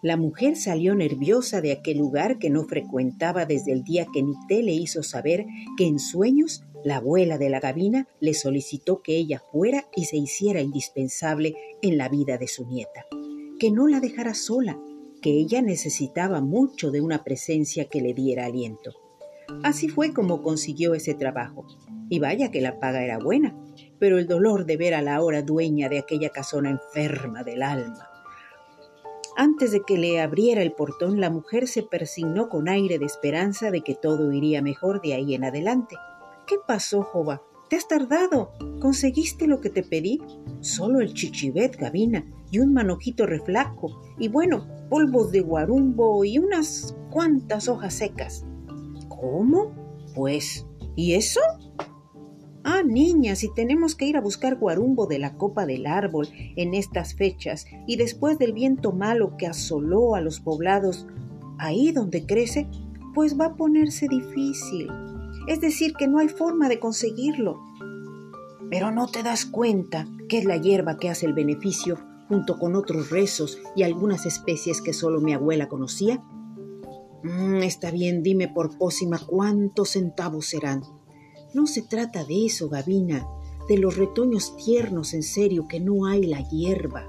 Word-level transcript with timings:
La 0.00 0.16
mujer 0.16 0.56
salió 0.56 0.94
nerviosa 0.94 1.60
de 1.60 1.72
aquel 1.72 1.98
lugar 1.98 2.38
que 2.38 2.50
no 2.50 2.64
frecuentaba 2.64 3.46
desde 3.46 3.72
el 3.72 3.82
día 3.82 4.06
que 4.12 4.22
Nicté 4.22 4.62
le 4.62 4.72
hizo 4.72 5.02
saber 5.02 5.44
que 5.76 5.86
en 5.86 5.98
sueños 5.98 6.62
la 6.84 6.96
abuela 6.96 7.36
de 7.36 7.50
la 7.50 7.58
gabina 7.58 8.06
le 8.20 8.34
solicitó 8.34 9.02
que 9.02 9.16
ella 9.16 9.42
fuera 9.50 9.86
y 9.96 10.04
se 10.04 10.16
hiciera 10.16 10.60
indispensable 10.60 11.56
en 11.82 11.98
la 11.98 12.08
vida 12.08 12.38
de 12.38 12.46
su 12.46 12.64
nieta, 12.66 13.06
que 13.58 13.72
no 13.72 13.88
la 13.88 13.98
dejara 13.98 14.34
sola, 14.34 14.78
que 15.20 15.30
ella 15.30 15.62
necesitaba 15.62 16.40
mucho 16.40 16.92
de 16.92 17.00
una 17.00 17.24
presencia 17.24 17.86
que 17.86 18.00
le 18.00 18.14
diera 18.14 18.46
aliento. 18.46 18.92
Así 19.64 19.88
fue 19.88 20.12
como 20.12 20.42
consiguió 20.42 20.94
ese 20.94 21.14
trabajo. 21.14 21.66
Y 22.08 22.20
vaya 22.20 22.50
que 22.50 22.60
la 22.60 22.78
paga 22.78 23.02
era 23.02 23.18
buena, 23.18 23.56
pero 23.98 24.18
el 24.18 24.28
dolor 24.28 24.64
de 24.64 24.76
ver 24.76 24.94
a 24.94 25.02
la 25.02 25.20
hora 25.22 25.42
dueña 25.42 25.88
de 25.88 25.98
aquella 25.98 26.30
casona 26.30 26.70
enferma 26.70 27.42
del 27.42 27.62
alma. 27.62 28.08
Antes 29.40 29.70
de 29.70 29.82
que 29.82 29.96
le 29.96 30.20
abriera 30.20 30.62
el 30.62 30.72
portón, 30.72 31.20
la 31.20 31.30
mujer 31.30 31.68
se 31.68 31.84
persignó 31.84 32.48
con 32.48 32.68
aire 32.68 32.98
de 32.98 33.04
esperanza 33.04 33.70
de 33.70 33.82
que 33.82 33.94
todo 33.94 34.32
iría 34.32 34.62
mejor 34.62 35.00
de 35.00 35.14
ahí 35.14 35.32
en 35.32 35.44
adelante. 35.44 35.94
¿Qué 36.48 36.56
pasó, 36.66 37.04
Jova? 37.04 37.40
¿Te 37.70 37.76
has 37.76 37.86
tardado? 37.86 38.50
¿Conseguiste 38.80 39.46
lo 39.46 39.60
que 39.60 39.70
te 39.70 39.84
pedí? 39.84 40.20
Solo 40.58 41.00
el 41.00 41.14
chichibet, 41.14 41.76
Gavina, 41.76 42.26
y 42.50 42.58
un 42.58 42.72
manojito 42.72 43.26
reflaco, 43.26 44.02
y 44.18 44.26
bueno, 44.26 44.66
polvos 44.90 45.30
de 45.30 45.42
guarumbo 45.42 46.24
y 46.24 46.40
unas 46.40 46.96
cuantas 47.08 47.68
hojas 47.68 47.94
secas. 47.94 48.44
¿Cómo? 49.08 49.72
Pues, 50.16 50.66
¿y 50.96 51.14
eso? 51.14 51.40
Ah, 52.70 52.82
niña, 52.82 53.34
si 53.34 53.48
tenemos 53.54 53.94
que 53.94 54.04
ir 54.04 54.18
a 54.18 54.20
buscar 54.20 54.56
guarumbo 54.56 55.06
de 55.06 55.18
la 55.18 55.38
copa 55.38 55.64
del 55.64 55.86
árbol 55.86 56.28
en 56.54 56.74
estas 56.74 57.14
fechas 57.14 57.64
y 57.86 57.96
después 57.96 58.38
del 58.38 58.52
viento 58.52 58.92
malo 58.92 59.38
que 59.38 59.46
asoló 59.46 60.14
a 60.14 60.20
los 60.20 60.40
poblados, 60.40 61.06
ahí 61.56 61.92
donde 61.92 62.26
crece, 62.26 62.68
pues 63.14 63.40
va 63.40 63.46
a 63.46 63.56
ponerse 63.56 64.06
difícil. 64.06 64.86
Es 65.46 65.62
decir, 65.62 65.94
que 65.94 66.08
no 66.08 66.18
hay 66.18 66.28
forma 66.28 66.68
de 66.68 66.78
conseguirlo. 66.78 67.58
Pero 68.68 68.90
no 68.90 69.06
te 69.06 69.22
das 69.22 69.46
cuenta 69.46 70.06
que 70.28 70.36
es 70.36 70.44
la 70.44 70.58
hierba 70.58 70.98
que 70.98 71.08
hace 71.08 71.24
el 71.24 71.32
beneficio 71.32 71.96
junto 72.28 72.58
con 72.58 72.76
otros 72.76 73.08
rezos 73.08 73.62
y 73.76 73.82
algunas 73.82 74.26
especies 74.26 74.82
que 74.82 74.92
solo 74.92 75.22
mi 75.22 75.32
abuela 75.32 75.70
conocía. 75.70 76.22
Mm, 77.22 77.62
está 77.62 77.90
bien, 77.90 78.22
dime 78.22 78.46
por 78.46 78.76
pócima 78.76 79.18
cuántos 79.26 79.92
centavos 79.92 80.44
serán. 80.44 80.97
No 81.58 81.66
se 81.66 81.82
trata 81.82 82.22
de 82.22 82.46
eso, 82.46 82.68
Gavina, 82.68 83.26
de 83.68 83.78
los 83.78 83.96
retoños 83.96 84.54
tiernos 84.56 85.12
en 85.12 85.24
serio 85.24 85.66
que 85.66 85.80
no 85.80 86.06
hay 86.06 86.22
la 86.22 86.48
hierba. 86.48 87.04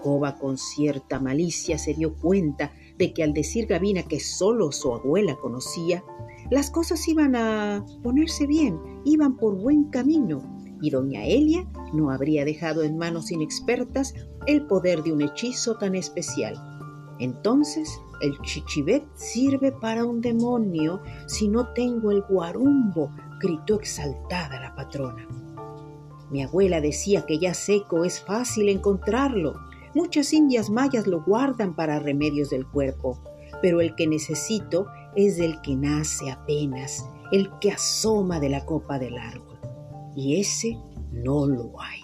Jova 0.00 0.38
con 0.38 0.56
cierta 0.56 1.20
malicia 1.20 1.76
se 1.76 1.92
dio 1.92 2.14
cuenta 2.16 2.72
de 2.96 3.12
que 3.12 3.22
al 3.22 3.34
decir 3.34 3.66
Gavina 3.66 4.04
que 4.04 4.20
solo 4.20 4.72
su 4.72 4.94
abuela 4.94 5.36
conocía, 5.36 6.02
las 6.50 6.70
cosas 6.70 7.06
iban 7.08 7.36
a 7.36 7.84
ponerse 8.02 8.46
bien, 8.46 8.80
iban 9.04 9.36
por 9.36 9.54
buen 9.60 9.90
camino, 9.90 10.40
y 10.80 10.88
doña 10.88 11.26
Elia 11.26 11.70
no 11.92 12.10
habría 12.10 12.46
dejado 12.46 12.84
en 12.84 12.96
manos 12.96 13.30
inexpertas 13.30 14.14
el 14.46 14.66
poder 14.66 15.02
de 15.02 15.12
un 15.12 15.20
hechizo 15.20 15.76
tan 15.76 15.94
especial. 15.94 16.77
Entonces, 17.18 18.00
el 18.20 18.38
chichibet 18.42 19.04
sirve 19.14 19.72
para 19.72 20.04
un 20.04 20.20
demonio 20.20 21.00
si 21.26 21.48
no 21.48 21.72
tengo 21.72 22.10
el 22.10 22.22
guarumbo, 22.22 23.10
gritó 23.40 23.76
exaltada 23.76 24.60
la 24.60 24.74
patrona. 24.74 25.26
Mi 26.30 26.42
abuela 26.42 26.80
decía 26.80 27.24
que 27.24 27.38
ya 27.38 27.54
seco 27.54 28.04
es 28.04 28.20
fácil 28.20 28.68
encontrarlo. 28.68 29.54
Muchas 29.94 30.32
indias 30.32 30.68
mayas 30.68 31.06
lo 31.06 31.22
guardan 31.22 31.74
para 31.74 31.98
remedios 31.98 32.50
del 32.50 32.66
cuerpo, 32.66 33.18
pero 33.62 33.80
el 33.80 33.94
que 33.94 34.06
necesito 34.06 34.86
es 35.16 35.38
el 35.38 35.60
que 35.62 35.74
nace 35.74 36.30
apenas, 36.30 37.08
el 37.32 37.50
que 37.60 37.72
asoma 37.72 38.40
de 38.40 38.50
la 38.50 38.64
copa 38.66 38.98
del 38.98 39.16
árbol. 39.16 39.58
Y 40.14 40.40
ese 40.40 40.76
no 41.12 41.46
lo 41.46 41.80
hay. 41.80 42.00